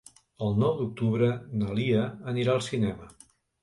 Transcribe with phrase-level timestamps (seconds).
[0.45, 1.29] El nou d'octubre
[1.61, 3.17] na Lia anirà al cinema.